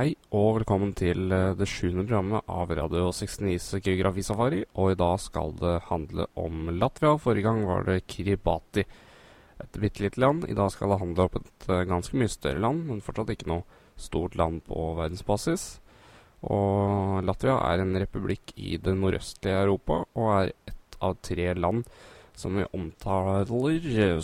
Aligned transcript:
Hei 0.00 0.14
og 0.32 0.54
velkommen 0.56 0.94
til 0.96 1.28
eh, 1.28 1.50
det 1.58 1.66
sjuende 1.68 2.06
programmet 2.06 2.46
av 2.48 2.70
Radio 2.72 3.10
69s 3.12 3.82
geografisafari. 3.84 4.62
Og 4.80 4.94
i 4.94 4.96
dag 4.96 5.18
skal 5.20 5.50
det 5.60 5.74
handle 5.90 6.24
om 6.40 6.70
Latvia. 6.72 7.18
Forrige 7.20 7.44
gang 7.44 7.66
var 7.68 7.84
det 7.84 8.06
Kiribati, 8.08 8.86
et 9.60 9.76
bitte 9.82 10.00
lite 10.00 10.22
land. 10.22 10.46
I 10.48 10.56
dag 10.56 10.70
skal 10.72 10.94
det 10.94 10.98
handle 11.02 11.26
om 11.26 11.36
et 11.42 11.66
uh, 11.68 11.82
ganske 11.90 12.16
mye 12.16 12.32
større 12.32 12.62
land, 12.64 12.86
men 12.88 13.04
fortsatt 13.04 13.34
ikke 13.34 13.50
noe 13.52 13.82
stort 14.00 14.38
land 14.40 14.62
på 14.70 14.86
verdensbasis. 15.02 15.66
Og 16.48 17.20
Latvia 17.28 17.58
er 17.66 17.84
en 17.84 18.00
republikk 18.00 18.56
i 18.56 18.78
det 18.80 18.96
nordøstlige 18.96 19.60
Europa, 19.66 20.00
og 20.16 20.32
er 20.38 20.54
ett 20.72 20.98
av 21.04 21.20
tre 21.20 21.52
land 21.60 21.84
som 22.40 22.56
vi 22.56 22.64
omtaler 22.72 23.52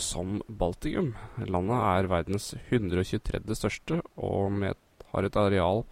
som 0.01 0.41
Baltikum. 0.49 1.13
Landet 1.45 1.85
er 1.93 2.11
verdens 2.15 2.55
123. 2.71 3.45
største, 3.53 4.01
og 4.17 4.57
med 4.57 4.73
et 4.73 4.83
har 5.13 5.27
et 5.27 5.39
areal 5.39 5.83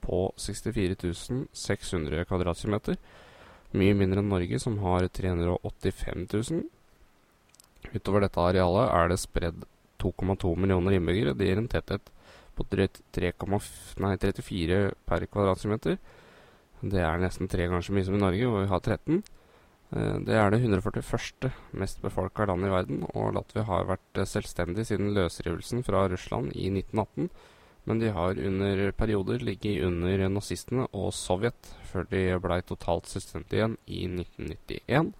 på 0.00 0.20
64 0.40 1.46
600 1.52 2.24
kvadratkilometer. 2.28 2.96
Mye 3.76 3.94
mindre 3.94 4.22
enn 4.22 4.30
Norge, 4.32 4.58
som 4.58 4.78
har 4.82 5.06
385 5.06 6.26
000. 6.32 6.62
Utover 7.94 8.24
dette 8.24 8.42
arealet 8.42 8.88
er 8.90 9.12
det 9.12 9.20
spredd 9.22 9.66
2,2 10.02 10.54
millioner 10.56 10.96
innbyggere. 10.96 11.36
Det 11.36 11.46
gir 11.46 11.60
en 11.60 11.68
tetthet 11.70 12.10
på 12.56 12.66
3, 12.72 12.88
nei, 14.02 14.14
34 14.20 14.80
per 15.08 15.26
kvadratkilometer. 15.30 16.00
Det 16.80 17.04
er 17.04 17.20
nesten 17.20 17.48
tre 17.50 17.68
ganger 17.68 17.84
så 17.84 17.94
mye 17.94 18.08
som 18.08 18.16
i 18.16 18.24
Norge, 18.24 18.48
hvor 18.48 18.64
vi 18.64 18.72
har 18.72 18.82
13. 18.82 19.22
Eh, 19.92 20.18
det 20.26 20.36
er 20.40 20.50
det 20.50 20.62
141. 20.64 21.50
mest 21.76 22.02
befolka 22.02 22.48
landet 22.48 22.70
i 22.70 22.74
verden, 22.74 23.06
og 23.12 23.34
Latvia 23.36 23.66
har 23.68 23.88
vært 23.90 24.22
selvstendig 24.28 24.86
siden 24.88 25.12
løsrivelsen 25.16 25.84
fra 25.86 26.06
Russland 26.10 26.54
i 26.56 26.72
1918 26.72 27.30
men 27.88 28.00
de 28.02 28.10
har 28.12 28.38
under 28.38 28.90
perioder 28.92 29.44
ligget 29.44 29.84
under 29.86 30.26
nazistene 30.28 30.86
og 30.92 31.12
Sovjet, 31.16 31.72
før 31.90 32.06
de 32.10 32.24
blei 32.42 32.60
totalt 32.66 33.08
selvstendige 33.10 33.70
igjen 33.70 33.78
i 33.86 34.02
1991. 34.22 35.14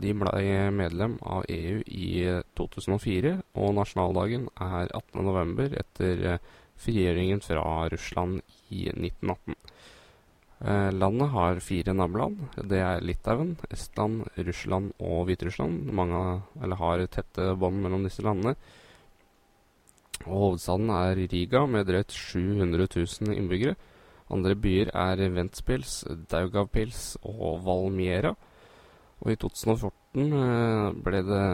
De 0.00 0.14
blei 0.16 0.44
medlem 0.72 1.18
av 1.26 1.44
EU 1.50 1.82
i 1.84 2.12
2004, 2.56 3.34
og 3.60 3.74
nasjonaldagen 3.76 4.46
er 4.56 4.88
18.11. 4.96 5.74
etter 5.82 6.24
eh, 6.30 6.46
frigjøringen 6.80 7.42
fra 7.44 7.64
Russland 7.92 8.40
i 8.72 8.86
1918. 8.94 9.58
Eh, 10.60 10.90
landet 10.92 11.32
har 11.34 11.60
fire 11.64 11.92
naboland. 11.96 12.40
Det 12.68 12.80
er 12.84 13.04
Litauen, 13.04 13.54
Estland, 13.72 14.24
Russland 14.36 14.92
og 14.98 15.26
Hviterussland. 15.28 15.90
Mange 15.92 16.76
har 16.80 17.06
tette 17.12 17.54
bånd 17.60 17.80
mellom 17.84 18.04
disse 18.04 18.24
landene. 18.24 18.56
Og 20.26 20.36
hovedstaden 20.36 20.90
er 20.92 21.16
Riga 21.16 21.64
med 21.66 21.86
drøyt 21.88 22.12
700 22.12 22.88
000 22.96 23.36
innbyggere. 23.36 23.76
Andre 24.30 24.54
byer 24.54 24.92
er 24.94 25.22
Ventspils, 25.34 26.04
Daugavpils 26.30 27.16
og 27.22 27.64
Valmiera. 27.64 28.34
Og 29.20 29.32
i 29.32 29.36
2014 29.40 30.34
eh, 30.40 30.98
ble 31.04 31.22
det 31.26 31.46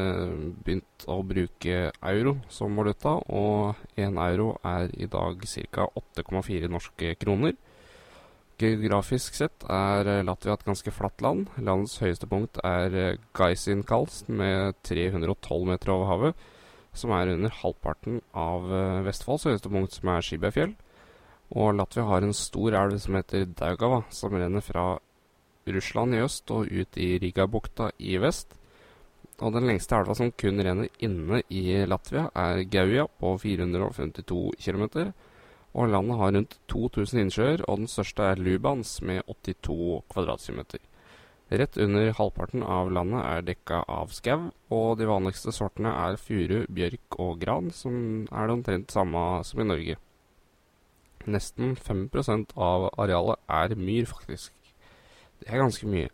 eh, 0.00 0.32
begynt 0.64 1.06
å 1.08 1.20
bruke 1.28 1.76
euro 1.92 2.34
som 2.52 2.80
valuta, 2.80 3.14
og 3.28 4.00
én 4.00 4.18
euro 4.20 4.54
er 4.64 4.90
i 4.96 5.08
dag 5.10 5.44
ca. 5.70 5.86
8,4 6.18 6.72
norske 6.72 7.14
kroner. 7.20 7.54
Geografisk 8.58 9.34
sett 9.34 9.64
er 9.66 10.22
Latvia 10.24 10.54
et 10.54 10.66
ganske 10.66 10.92
flatt 10.94 11.22
land. 11.24 11.48
Landets 11.58 11.98
høyeste 12.02 12.28
punkt 12.30 12.60
er 12.64 13.18
Gaisin-Kals 13.34 14.24
med 14.30 14.78
312 14.86 15.70
meter 15.72 15.94
over 15.94 16.12
havet 16.12 16.44
som 16.94 17.12
er 17.14 17.32
under 17.34 17.52
halvparten 17.62 18.20
av 18.38 18.66
uh, 18.70 19.02
Vestfolds 19.06 19.46
høyeste 19.48 19.70
punkt, 19.72 19.96
som 19.96 20.10
er 20.14 20.24
Skibefjell. 20.24 20.74
Og 21.54 21.74
Latvia 21.76 22.06
har 22.08 22.24
en 22.24 22.34
stor 22.36 22.74
elv 22.80 22.98
som 23.02 23.18
heter 23.18 23.46
Daugava, 23.58 24.02
som 24.14 24.34
renner 24.34 24.64
fra 24.64 24.94
Russland 25.66 26.14
i 26.14 26.22
øst 26.24 26.50
og 26.52 26.70
ut 26.70 26.98
i 27.00 27.14
Rigabukta 27.22 27.90
i 27.98 28.16
vest. 28.20 28.56
Og 29.42 29.52
den 29.54 29.66
lengste 29.66 29.96
elva 29.98 30.14
som 30.14 30.32
kun 30.38 30.62
renner 30.62 30.90
inne 31.02 31.42
i 31.50 31.82
Latvia, 31.88 32.28
er 32.34 32.64
Gauja 32.70 33.06
på 33.20 33.34
452 33.42 34.54
km. 34.62 35.12
Og 35.74 35.90
landet 35.90 36.18
har 36.20 36.34
rundt 36.36 36.58
2000 36.70 37.20
innsjøer, 37.24 37.64
og 37.66 37.82
den 37.82 37.90
største 37.90 38.22
er 38.30 38.38
Lubans 38.38 39.00
med 39.02 39.22
82 39.26 40.04
kvadratkilometer. 40.12 40.78
Rett 41.52 41.76
under 41.76 42.08
halvparten 42.16 42.62
av 42.64 42.88
landet 42.92 43.20
er 43.20 43.44
dekka 43.44 43.82
av 43.90 44.12
skau, 44.16 44.48
og 44.72 44.96
de 44.96 45.08
vanligste 45.10 45.52
sortene 45.52 45.92
er 45.92 46.16
furu, 46.16 46.64
bjørk 46.72 47.18
og 47.20 47.42
gran, 47.42 47.68
som 47.70 48.24
er 48.32 48.48
det 48.48 48.56
omtrent 48.56 48.94
samme 48.94 49.24
som 49.44 49.60
i 49.60 49.66
Norge. 49.68 49.96
Nesten 51.28 51.76
5% 51.76 52.56
av 52.56 52.88
arealet 53.00 53.40
er 53.48 53.76
myr, 53.76 54.08
faktisk. 54.08 54.52
Det 55.40 55.50
er 55.50 55.60
ganske 55.60 55.88
mye. 55.88 56.08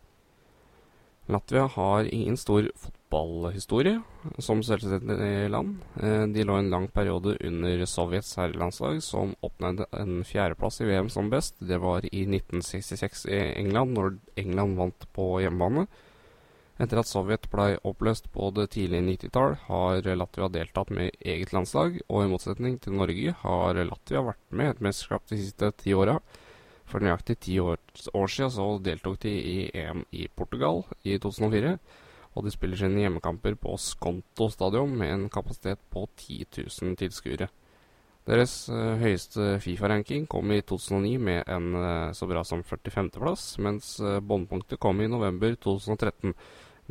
Latvia 1.31 1.67
har 1.77 2.11
ingen 2.11 2.35
stor 2.39 2.67
fotballhistorie 3.11 4.01
som 4.37 4.63
selvstendig 4.63 5.49
land. 5.49 5.79
Eh, 6.01 6.27
de 6.27 6.43
lå 6.43 6.55
en 6.55 6.69
lang 6.69 6.87
periode 6.87 7.37
under 7.41 7.85
Sovjets 7.85 8.37
herrelandslag, 8.37 9.03
som 9.03 9.35
oppnådde 9.41 9.85
en 9.91 10.23
fjerdeplass 10.23 10.81
i 10.81 10.85
VM 10.85 11.09
som 11.09 11.29
best. 11.29 11.55
Det 11.59 11.77
var 11.77 12.05
i 12.05 12.23
1966 12.25 13.25
i 13.25 13.39
England, 13.59 13.93
når 13.93 14.17
England 14.35 14.77
vant 14.77 15.07
på 15.13 15.41
hjemmebane. 15.41 15.87
Etter 16.79 16.97
at 16.97 17.07
Sovjet 17.07 17.49
ble 17.51 17.77
oppløst 17.83 18.31
på 18.31 18.49
det 18.55 18.71
tidlige 18.71 19.03
90-tall, 19.03 19.57
har 19.67 20.07
Latvia 20.15 20.47
deltatt 20.49 20.89
med 20.89 21.11
eget 21.19 21.51
landslag, 21.53 21.99
og 22.07 22.23
i 22.23 22.29
motsetning 22.31 22.79
til 22.81 22.95
Norge 22.97 23.35
har 23.43 23.83
Latvia 23.85 24.23
vært 24.25 24.41
med 24.49 24.65
i 24.65 24.71
et 24.71 24.81
mesterskap 24.81 25.27
de 25.29 25.37
siste 25.37 25.71
ti 25.83 25.93
åra. 25.93 26.17
For 26.89 26.99
nøyaktig 26.99 27.37
ti 27.39 27.59
år, 27.59 27.77
år, 28.13 28.27
siden 28.27 28.51
så 28.51 28.65
deltok 28.83 29.19
de 29.21 29.31
i 29.31 29.59
EM 29.77 30.01
i 30.11 30.25
Portugal 30.27 30.81
i 31.03 31.19
2004. 31.21 31.77
Og 32.31 32.45
de 32.45 32.53
spiller 32.53 32.79
sine 32.79 33.03
hjemmekamper 33.03 33.57
på 33.59 33.75
Skonto 33.81 34.47
stadion 34.53 34.93
med 34.97 35.11
en 35.11 35.25
kapasitet 35.31 35.81
på 35.91 36.05
10 36.15 36.45
000 36.63 36.95
tilskuere. 36.99 37.49
Deres 38.29 38.53
uh, 38.69 38.99
høyeste 39.01 39.55
Fifa-ranking 39.63 40.27
kom 40.29 40.51
i 40.53 40.61
2009 40.61 41.15
med 41.25 41.49
en 41.49 41.71
uh, 41.73 42.11
så 42.13 42.27
bra 42.29 42.43
som 42.45 42.61
45.-plass, 42.63 43.55
mens 43.65 43.95
uh, 43.99 44.19
båndpunktet 44.21 44.79
kom 44.79 45.01
i 45.01 45.09
november 45.09 45.57
2013 45.57 46.35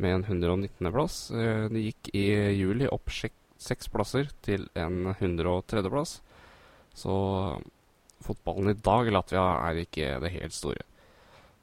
med 0.03 0.17
en 0.17 0.25
119.-plass. 0.27 1.21
Uh, 1.31 1.65
det 1.71 1.85
gikk 1.87 2.11
i 2.19 2.25
juli 2.59 2.89
opp 2.91 3.09
seks 3.15 3.89
plasser 3.93 4.29
til 4.43 4.67
en 4.75 5.15
103.-plass. 5.15 6.19
Så 6.99 7.15
fotballen 8.21 8.75
i 8.75 8.79
dag 8.83 9.07
i 9.07 9.15
Latvia 9.15 9.47
er 9.69 9.85
ikke 9.85 10.17
det 10.21 10.35
helt 10.35 10.57
store. 10.57 10.83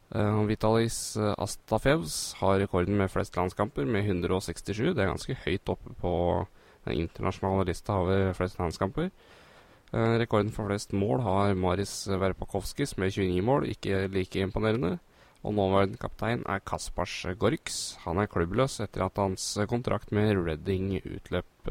Uh, 0.08 0.41
Vitalis 0.48 1.16
Astafevs 1.16 1.34
Astafjevs 1.44 2.14
har 2.41 2.60
rekorden 2.62 2.96
med 2.96 3.10
flest 3.12 3.36
landskamper, 3.36 3.84
med 3.84 4.06
167. 4.08 4.94
Det 4.96 5.02
er 5.02 5.10
ganske 5.10 5.36
høyt 5.44 5.69
oppe 5.69 5.92
på 6.00 6.12
den 6.86 7.02
internasjonale 7.02 7.66
lista 7.69 7.98
over 8.00 8.32
flest 8.38 8.56
landskamper. 8.60 9.10
Uh, 9.92 10.16
rekorden 10.20 10.52
for 10.52 10.70
flest 10.70 10.96
mål 10.96 11.20
har 11.26 11.52
Maris 11.60 12.06
Verpakovskis 12.08 12.96
med 12.96 13.12
29 13.12 13.44
mål, 13.44 13.69
ikke 13.74 14.06
like 14.14 14.41
imponerende. 14.41 14.96
Og 15.44 15.54
nåværende 15.54 16.00
kaptein 16.00 16.40
er 16.48 16.64
Kaspars 16.66 17.20
Gorks. 17.38 17.98
Han 18.06 18.19
er 18.19 18.32
klubbløs 18.32 18.80
etter 18.80 19.04
at 19.04 19.20
hans 19.20 19.52
kontrakt 19.70 20.10
med 20.12 20.34
Redding 20.40 20.96
utløp 21.04 21.70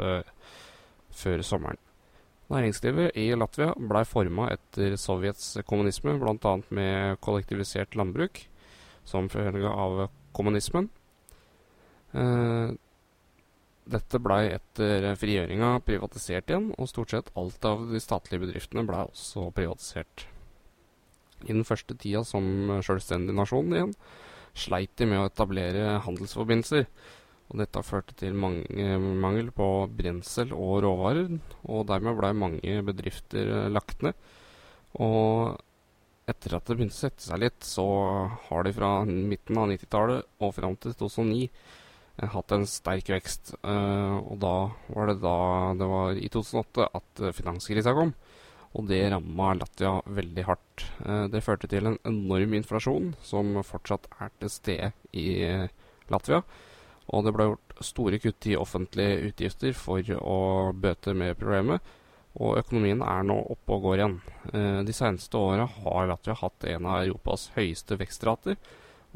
før 1.11 1.43
sommeren. 1.43 1.81
Næringslivet 2.47 3.17
i 3.19 3.25
Latvia 3.35 3.73
blei 3.75 4.05
forma 4.07 4.47
etter 4.53 4.95
Sovjets 4.99 5.57
kommunisme, 5.67 6.15
bl.a. 6.21 6.53
med 6.71 7.19
kollektivisert 7.19 7.97
landbruk 7.99 8.45
som 9.07 9.27
følge 9.31 9.67
av 9.67 10.05
kommunismen. 10.35 10.87
Eh, 12.15 12.71
dette 13.87 14.19
blei 14.23 14.47
etter 14.51 15.09
frigjøringa 15.19 15.77
privatisert 15.87 16.51
igjen, 16.51 16.71
og 16.79 16.89
stort 16.91 17.13
sett 17.13 17.31
alt 17.39 17.67
av 17.67 17.85
de 17.91 18.01
statlige 18.03 18.45
bedriftene 18.45 18.83
blei 18.87 19.03
også 19.05 19.49
privatisert. 19.55 20.27
I 21.45 21.53
den 21.53 21.67
første 21.67 21.95
tida 21.99 22.23
som 22.25 22.79
sjølstendig 22.83 23.35
nasjon 23.37 23.75
igjen 23.75 23.93
sleit 24.57 24.95
de 24.97 25.05
med 25.05 25.21
å 25.21 25.27
etablere 25.29 25.99
handelsforbindelser. 26.05 26.87
Og 27.47 27.61
dette 27.61 27.83
førte 27.85 28.15
til 28.19 28.35
mange, 28.35 28.97
mangel 29.23 29.53
på 29.55 29.87
brensel 29.95 30.51
og 30.55 30.81
råvarer, 30.83 31.31
og 31.71 31.87
dermed 31.87 32.19
blei 32.19 32.33
mange 32.35 32.81
bedrifter 32.89 33.53
eh, 33.61 33.69
lagt 33.71 34.03
ned. 34.03 34.17
Og 34.99 35.55
etter 36.27 36.57
at 36.57 36.67
det 36.67 36.75
begynte 36.75 36.97
å 36.97 37.03
sette 37.05 37.23
seg 37.23 37.39
litt, 37.45 37.63
så 37.63 37.87
har 38.49 38.67
de 38.67 38.75
fra 38.75 38.91
midten 39.07 39.59
av 39.61 39.71
90-tallet 39.71 40.43
og 40.43 40.55
fram 40.57 40.75
til 40.75 40.97
2009 40.99 41.45
eh, 41.47 42.27
hatt 42.35 42.55
en 42.57 42.67
sterk 42.67 43.13
vekst. 43.15 43.55
Og 43.63 44.35
da 44.43 44.55
var 44.91 45.13
det 45.13 45.19
da 45.23 45.37
det 45.79 45.87
var 45.87 46.19
i 46.19 46.27
2008 46.33 46.91
at 46.99 47.25
finanskrisa 47.37 47.95
kom. 47.95 48.11
Og 48.75 48.89
det 48.91 49.05
ramma 49.13 49.53
Latvia 49.55 49.93
veldig 50.03 50.43
hardt. 50.45 50.83
Det 51.31 51.39
førte 51.41 51.69
til 51.71 51.87
en 51.87 51.95
enorm 52.05 52.51
inflasjon, 52.59 53.13
som 53.25 53.55
fortsatt 53.65 54.09
er 54.19 54.33
til 54.41 54.51
stede 54.51 54.91
i 55.15 55.29
Latvia. 56.11 56.43
Og 57.15 57.23
det 57.23 57.33
ble 57.35 57.49
gjort 57.51 57.77
store 57.85 58.19
kutt 58.19 58.49
i 58.49 58.57
offentlige 58.59 59.29
utgifter 59.29 59.77
for 59.77 60.11
å 60.17 60.39
bøte 60.75 61.13
med 61.15 61.37
problemet. 61.39 61.93
Og 62.37 62.59
økonomien 62.59 63.01
er 63.01 63.23
nå 63.25 63.37
oppe 63.53 63.77
og 63.77 63.85
går 63.87 64.01
igjen. 64.01 64.17
Eh, 64.51 64.81
de 64.85 64.93
seneste 64.93 65.39
åra 65.39 65.65
har 65.65 66.09
Latvia 66.11 66.35
hatt 66.37 66.67
en 66.69 66.85
av 66.85 67.05
Europas 67.05 67.47
høyeste 67.55 67.97
vekstrater. 67.97 68.59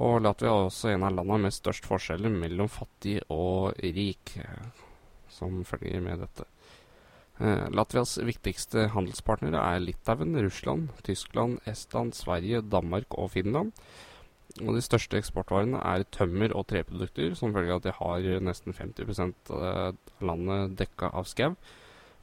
Og 0.01 0.21
Latvia 0.23 0.49
er 0.53 0.69
også 0.69 0.93
en 0.93 1.05
av 1.05 1.13
landene 1.17 1.45
med 1.45 1.53
størst 1.53 1.85
forskjeller 1.89 2.33
mellom 2.33 2.71
fattig 2.71 3.19
og 3.29 3.75
rik, 3.83 4.37
eh, 4.41 4.87
som 5.29 5.61
følger 5.67 6.01
med 6.01 6.23
dette. 6.23 6.47
Eh, 7.41 7.67
Latvias 7.73 8.19
viktigste 8.21 8.87
handelspartnere 8.94 9.61
er 9.73 9.81
Litauen, 9.81 10.35
Russland, 10.44 10.89
Tyskland, 11.03 11.59
Estland, 11.65 12.13
Sverige, 12.13 12.61
Danmark 12.61 13.17
og 13.17 13.31
Finland. 13.33 13.71
Og 14.59 14.75
de 14.75 14.81
største 14.83 15.19
eksportvarene 15.19 15.80
er 15.88 16.03
tømmer 16.12 16.51
og 16.57 16.68
treprodukter, 16.68 17.36
som 17.39 17.53
følge 17.56 17.71
av 17.71 17.81
at 17.81 17.88
de 17.88 17.94
har 17.95 18.44
nesten 18.44 18.75
50 18.75 19.21
av 19.56 19.95
landet 20.19 20.75
dekka 20.81 21.12
av 21.15 21.30
skau. 21.30 21.56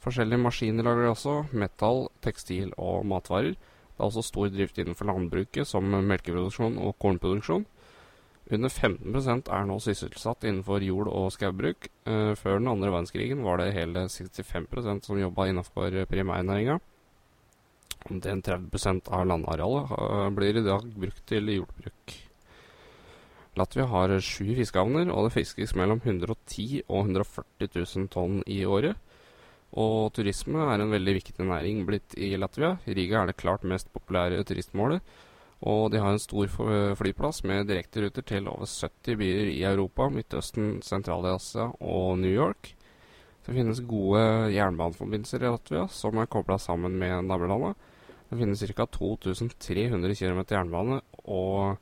Forskjellige 0.03 0.39
maskiner 0.39 0.85
lager 0.85 1.07
de 1.07 1.11
også, 1.11 1.33
metall, 1.51 2.05
tekstil 2.23 2.71
og 2.77 3.07
matvarer. 3.09 3.57
Det 3.57 4.05
er 4.05 4.07
også 4.07 4.23
stor 4.23 4.51
drift 4.53 4.77
innenfor 4.79 5.09
landbruket, 5.09 5.67
som 5.67 5.83
melkeproduksjon 5.83 6.77
og 6.79 6.95
kornproduksjon. 7.03 7.65
Under 8.49 8.71
15% 8.71 9.49
er 9.53 9.65
nå 9.69 9.75
sysselsatt 9.83 10.45
innenfor 10.47 10.81
jord- 10.81 11.11
og 11.11 11.27
skaubruk. 11.35 11.89
Eh, 12.09 12.31
før 12.39 12.57
den 12.57 12.71
andre 12.71 12.89
verdenskrigen 12.89 13.43
var 13.45 13.59
det 13.59 13.73
hele 13.75 14.07
65% 14.09 15.05
som 15.05 15.19
jobba 15.19 15.49
innenfor 15.49 15.99
primærnæringa. 16.09 16.79
Den 18.07 18.41
30% 18.41 19.11
av 19.11 19.27
landarealet 19.27 19.91
uh, 19.91 20.29
blir 20.33 20.57
i 20.57 20.65
dag 20.65 20.85
brukt 20.95 21.25
til 21.27 21.51
jordbruk. 21.51 22.15
Latvia 23.59 23.85
har 23.91 24.13
sju 24.23 24.53
fiskehavner, 24.55 25.11
og 25.11 25.27
det 25.27 25.35
fiskes 25.35 25.75
mellom 25.75 25.99
110 26.05 26.85
og 26.87 27.09
140 27.09 27.69
000 27.75 28.11
tonn 28.13 28.39
i 28.47 28.61
året. 28.63 28.95
Og 29.77 30.13
turisme 30.15 30.63
er 30.71 30.81
en 30.81 30.93
veldig 30.93 31.17
viktig 31.19 31.45
næring 31.45 31.83
blitt 31.85 32.15
i 32.17 32.31
Latvia. 32.39 32.77
Riga 32.87 33.21
er 33.21 33.29
det 33.29 33.41
klart 33.41 33.67
mest 33.67 33.91
populære 33.93 34.41
turistmålet. 34.47 35.03
Og 35.59 35.91
de 35.91 35.99
har 35.99 36.15
en 36.15 36.23
stor 36.23 36.47
flyplass 36.95 37.43
med 37.43 37.67
direkteruter 37.67 38.23
til 38.23 38.47
over 38.47 38.65
70 38.65 39.19
byer 39.19 39.51
i 39.51 39.61
Europa, 39.67 40.07
Midtøsten, 40.09 40.79
Sentral-Asia 40.81 41.67
og 41.83 42.17
New 42.21 42.31
York. 42.31 42.73
Det 43.45 43.55
finnes 43.57 43.83
gode 43.83 44.21
jernbaneforbindelser 44.53 45.43
i 45.43 45.51
Latvia 45.51 45.87
som 45.91 46.17
er 46.21 46.29
kobla 46.31 46.57
sammen 46.61 46.95
med 47.01 47.27
nabolandet. 47.27 47.75
Det 48.29 48.37
finnes 48.37 48.65
ca. 48.77 48.85
2300 48.85 50.15
km 50.15 50.41
jernbane 50.45 50.99
og 51.25 51.79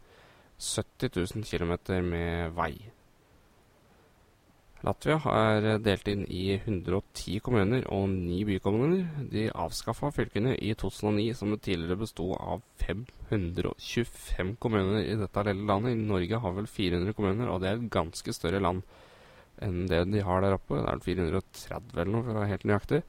70 0.58 1.12
000 1.36 1.44
km 1.44 1.74
med 2.08 2.54
vei. 2.56 2.76
Latvia 4.86 5.18
er 5.34 5.80
delt 5.82 6.08
inn 6.12 6.22
i 6.30 6.44
110 6.54 7.40
kommuner 7.42 7.88
og 7.90 8.06
9 8.14 8.44
bykommuner. 8.46 9.08
De 9.32 9.48
avskaffa 9.50 10.12
fylkene 10.14 10.54
i 10.62 10.76
2009, 10.78 11.34
som 11.34 11.56
tidligere 11.58 11.98
besto 12.04 12.30
av 12.38 12.62
525 12.84 14.54
kommuner 14.62 15.02
i 15.02 15.18
dette 15.18 15.46
lille 15.50 15.66
landet. 15.66 15.98
Norge 15.98 16.42
har 16.44 16.56
vel 16.60 16.70
400 16.70 17.18
kommuner, 17.18 17.50
og 17.50 17.64
det 17.64 17.72
er 17.72 17.82
et 17.82 17.90
ganske 17.98 18.36
større 18.38 18.62
land 18.62 18.86
enn 19.66 19.88
det 19.90 20.04
de 20.14 20.22
har 20.22 20.46
der 20.46 20.60
oppe. 20.60 20.78
Det 20.78 20.94
er 20.94 21.06
430 21.10 21.98
eller 21.98 22.14
noe, 22.14 22.28
for 22.28 22.36
å 22.36 22.40
være 22.44 22.54
helt 22.54 22.68
nøyaktig. 22.70 23.02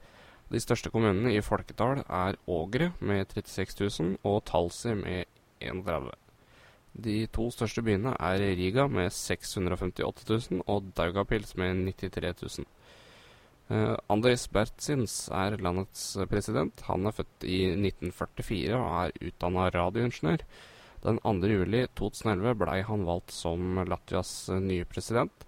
De 0.49 0.61
største 0.61 0.89
kommunene 0.89 1.35
i 1.35 1.43
folketall 1.45 2.01
er 2.05 2.39
Ågre 2.49 2.93
med 2.99 3.29
36 3.35 3.91
000 4.01 4.17
og 4.25 4.41
Talsi 4.49 4.95
med 4.97 5.29
31 5.61 6.15
de 7.03 7.15
to 7.33 7.47
største 7.53 7.83
byene 7.85 8.15
er 8.17 8.41
Riga 8.57 8.87
med 8.91 9.13
658 9.13 10.25
000 10.51 10.63
og 10.67 10.91
Daugapils 10.97 11.55
med 11.59 11.85
93 11.93 12.59
000. 12.59 12.67
Uh, 13.69 13.95
Andres 14.09 14.47
Bertzins 14.49 15.27
er 15.29 15.59
landets 15.61 16.17
president. 16.31 16.81
Han 16.87 17.05
er 17.05 17.15
født 17.19 17.45
i 17.45 17.59
1944 17.75 18.79
og 18.79 18.87
er 19.03 19.29
utdanna 19.29 19.67
radioingeniør. 19.75 20.45
Den 21.03 21.21
2. 21.23 21.35
juli 21.47 21.85
2011 21.95 22.57
blei 22.59 22.79
han 22.83 23.05
valgt 23.07 23.31
som 23.31 23.83
Latvias 23.87 24.33
nye 24.59 24.87
president. 24.89 25.45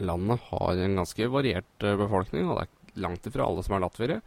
Landet 0.00 0.42
har 0.50 0.80
en 0.80 0.98
ganske 1.00 1.26
variert 1.32 1.84
eh, 1.84 1.96
befolkning, 1.98 2.46
og 2.48 2.58
det 2.58 2.66
er 2.66 2.74
langt 2.96 3.26
ifra 3.28 3.46
alle 3.46 3.64
som 3.66 3.76
er 3.76 3.84
latviere. 3.84 4.20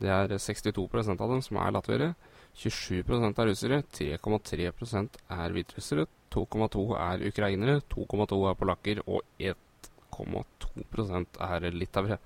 Det 0.00 0.10
er 0.12 0.34
62% 0.36 1.22
av 1.22 1.32
dem 1.32 1.42
som 1.44 1.60
er 1.60 1.74
latviere. 1.76 2.10
27% 2.56 3.40
er 3.42 3.50
russere, 3.50 3.82
3,3% 3.92 5.18
er 5.36 5.54
hviterussere, 5.56 6.06
2,2 6.32 6.84
er 6.96 7.24
ukrainere, 7.28 7.82
2,2 7.92 8.38
er 8.48 8.56
polakker 8.56 9.02
og 9.04 9.20
1,2 9.36 11.24
er 11.44 11.68
litauere. 11.76 12.18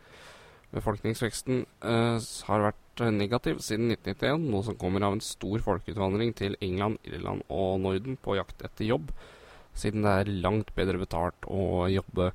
Befolkningsveksten 0.70 1.64
eh, 1.82 2.28
har 2.46 2.62
vært 2.62 3.02
negativ 3.10 3.58
siden 3.64 3.90
1991, 3.90 4.46
noe 4.52 4.62
som 4.68 4.76
kommer 4.78 5.02
av 5.02 5.16
en 5.16 5.24
stor 5.24 5.58
folkeutvandring 5.66 6.30
til 6.38 6.54
England, 6.62 7.00
Irland 7.10 7.42
og 7.50 7.80
Norden 7.82 8.18
på 8.22 8.36
jakt 8.38 8.62
etter 8.62 8.86
jobb, 8.86 9.10
siden 9.74 10.06
det 10.06 10.12
er 10.14 10.32
langt 10.44 10.70
bedre 10.76 11.00
betalt 11.00 11.50
å 11.50 11.88
jobbe 11.90 12.30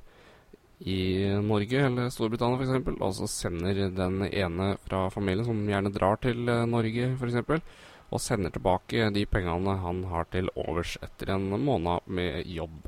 i 0.78 1.24
Norge 1.40 1.80
eller 1.86 2.10
Storbritannia 2.12 2.60
f.eks., 2.60 3.00
og 3.00 3.12
så 3.16 3.28
sender 3.30 3.86
den 3.96 4.26
ene 4.28 4.74
fra 4.84 5.06
familien, 5.12 5.46
som 5.48 5.62
gjerne 5.64 5.92
drar 5.94 6.20
til 6.20 6.48
eh, 6.52 6.66
Norge 6.68 7.12
f.eks., 7.16 7.62
og 8.06 8.22
sender 8.22 8.52
tilbake 8.54 9.08
de 9.10 9.24
pengene 9.26 9.78
han 9.82 10.04
har 10.12 10.28
til 10.30 10.50
overs 10.54 10.94
etter 11.02 11.32
en 11.34 11.48
måned 11.64 12.06
med 12.06 12.46
jobb. 12.46 12.84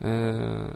Eh, 0.00 0.70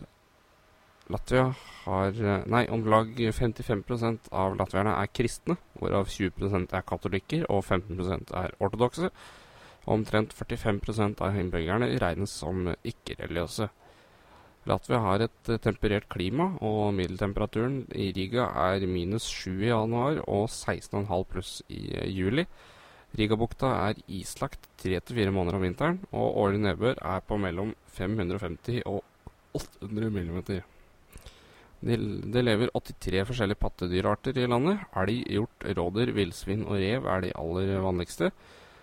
Latvia 1.13 1.47
har 1.85 2.19
eh, 2.19 2.43
Nei, 2.51 2.65
om 2.75 2.85
lag 2.91 3.15
55% 3.17 4.29
av 4.35 4.59
latvierne 4.59 4.97
er 4.99 5.13
kristne, 5.15 5.57
hvorav 5.79 6.11
20% 6.11 6.75
er 6.77 6.87
katolikker 6.89 7.47
og 7.49 7.63
15% 7.63 8.35
er 8.43 8.57
ortodokse. 8.59 9.13
Omtrent 9.93 10.35
45% 10.35 11.23
av 11.25 11.39
innbyggerne 11.39 11.89
regnes 12.03 12.35
som 12.43 12.69
ikke-religiøse. 12.87 13.71
Latvia 14.71 15.01
har 15.03 15.25
et 15.25 15.51
eh, 15.51 15.59
temperert 15.63 16.07
klima, 16.13 16.53
og 16.63 16.93
middeltemperaturen 16.95 17.81
i 17.99 18.13
Riga 18.15 18.47
er 18.69 18.87
minus 18.87 19.27
7 19.27 19.57
i 19.57 19.73
januar 19.73 20.21
og 20.29 20.47
16,5 20.47 21.25
pluss 21.33 21.55
i 21.69 21.81
eh, 21.97 22.11
juli. 22.15 22.47
Rigabukta 23.19 23.73
er 23.91 23.99
islagt 24.09 24.69
3-4 24.81 25.33
måneder 25.35 25.59
om 25.59 25.67
vinteren, 25.67 25.99
og 26.13 26.39
årlig 26.45 26.63
nedbør 26.63 27.03
er 27.03 27.25
på 27.27 27.37
mellom 27.43 27.75
550 27.99 28.87
og 28.87 29.03
800 29.59 30.15
millimeter. 30.15 30.63
Det 31.83 31.99
de 32.33 32.43
lever 32.47 32.71
83 32.79 33.27
forskjellige 33.27 33.59
pattedyrarter 33.59 34.39
i 34.39 34.47
landet. 34.47 34.85
Elg, 35.03 35.25
hjort, 35.27 35.67
rådyr, 35.67 36.15
villsvin 36.15 36.63
og 36.69 36.79
rev 36.79 37.09
er 37.11 37.25
de 37.25 37.33
aller 37.35 37.73
vanligste. 37.83 38.31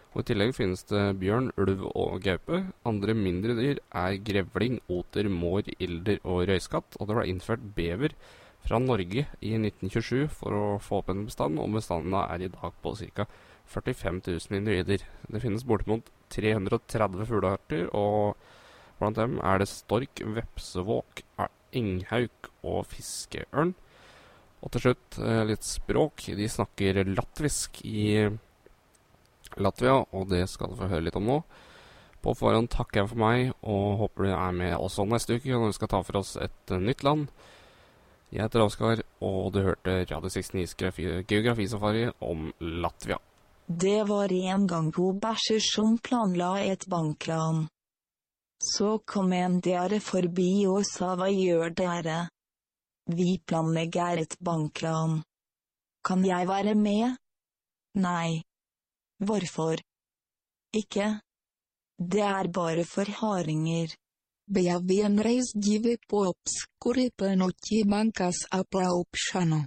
Og 0.10 0.24
I 0.24 0.28
tillegg 0.32 0.56
finnes 0.58 0.82
det 0.89 1.04
bjørn, 1.22 1.51
ulv 1.62 1.84
og 1.92 2.16
gaupe. 2.25 2.63
Andre 2.89 3.13
mindre 3.13 3.54
dyr 3.58 3.82
er 3.94 4.18
grevling, 4.25 4.80
oter, 4.89 5.30
mår, 5.30 5.70
ilder 5.78 6.18
og 6.24 6.48
røyskatt. 6.50 6.98
Og 6.98 7.10
det 7.10 7.18
ble 7.18 7.25
innført 7.30 7.68
bever 7.78 8.16
fra 8.66 8.80
Norge 8.82 9.28
i 9.46 9.54
1927 9.56 10.25
for 10.34 10.56
å 10.58 10.66
få 10.84 11.04
opp 11.04 11.12
en 11.13 11.28
bestand, 11.28 11.62
og 11.62 11.78
bestanden 11.78 12.18
er 12.20 12.46
i 12.46 12.51
dag 12.51 12.82
på 12.84 12.96
ca. 13.16 13.28
45 13.70 14.22
000 14.25 14.58
individer. 14.58 15.06
Det 15.30 15.44
finnes 15.44 15.66
bortimot 15.68 16.10
330 16.34 17.30
fuglearter, 17.30 17.86
og 17.94 18.34
blant 18.98 19.20
dem 19.20 19.38
er 19.46 19.62
det 19.62 19.70
stork, 19.70 20.24
vepsevåk, 20.25 21.22
enghauk 21.78 22.50
og 22.66 22.82
fiskeørn. 22.89 23.75
Og 24.60 24.74
til 24.74 24.84
slutt 24.84 25.20
eh, 25.22 25.44
litt 25.48 25.63
språk. 25.63 26.25
De 26.36 26.50
snakker 26.51 27.06
latvisk 27.08 27.80
i 27.86 28.25
Latvia, 29.58 29.98
og 30.13 30.29
det 30.29 30.46
skal 30.51 30.72
du 30.72 30.77
få 30.79 30.89
høre 30.91 31.08
litt 31.08 31.18
om 31.20 31.25
nå. 31.25 31.39
På 32.20 32.34
forhånd 32.36 32.70
takker 32.74 33.01
jeg 33.01 33.12
for 33.13 33.22
meg, 33.22 33.53
og 33.63 34.01
håper 34.01 34.27
du 34.27 34.34
er 34.36 34.56
med 34.56 34.75
også 34.75 35.08
neste 35.08 35.39
uke 35.39 35.53
når 35.56 35.72
vi 35.72 35.77
skal 35.79 35.91
ta 35.94 36.01
for 36.03 36.20
oss 36.20 36.36
et 36.41 36.74
uh, 36.75 36.82
nytt 36.84 37.06
land. 37.08 37.29
Jeg 38.29 38.44
heter 38.46 38.62
Oskar, 38.62 39.01
og 39.25 39.53
du 39.56 39.63
hørte 39.65 40.03
Radio 40.03 40.29
69s 40.29 40.75
geografisafari 41.25 42.10
om 42.22 42.51
Latvia. 42.60 43.18
Det 43.70 44.03
var 44.10 44.32
en 44.34 44.68
gang 44.68 44.91
to 44.94 45.12
bæsjer 45.13 45.62
som 45.63 45.98
planla 45.98 46.51
et 46.62 46.86
bankran. 46.89 47.68
Så 48.60 49.00
kom 49.06 49.34
en 49.34 49.60
dere 49.63 50.01
forbi 50.03 50.65
og 50.68 50.84
sa 50.89 51.13
hva 51.15 51.29
gjør 51.32 51.72
dere? 51.77 52.20
Vi 53.10 53.39
planlegger 53.48 54.25
et 54.25 54.36
bankran. 54.44 55.22
Kan 56.06 56.25
jeg 56.25 56.48
være 56.50 56.75
med? 56.75 57.15
Nei. 57.96 58.41
Hvorfor? 59.20 59.76
Ikke. 60.74 61.20
Det 62.12 62.22
er 62.22 62.48
bare 62.48 62.86
for 62.86 63.08
hardinger. 63.20 63.90
Bejavien 64.54 65.20
rejzdivy 65.20 65.98
po 66.10 66.18
obskury 66.32 67.10
plnoti 67.18 67.84
bankas 67.92 68.38
a 68.52 68.64
plaupšano. 68.72 69.62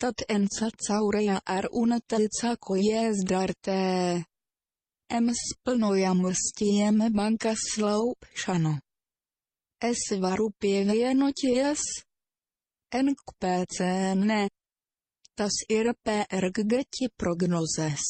Tat 0.00 0.18
enca 0.36 0.68
caureja 0.86 1.38
ar 1.46 1.64
er 1.64 1.68
unatelca 1.82 2.56
koje 2.66 3.02
zdarté. 3.20 4.24
M 5.24 5.26
splnojam 5.44 6.20
stijem 6.44 6.98
banka 7.18 7.52
slaupšano. 7.68 8.74
S 9.82 10.04
varupěv 10.22 10.88
jenoties. 11.02 11.82
N 13.04 13.14
k 13.14 13.22
PC 13.40 13.78
ne. 14.28 14.42
Tas 15.36 15.54
er 15.68 15.86
ir 15.86 15.94
PRG 16.04 16.70
ti 16.92 17.04
prognozes. 17.18 18.02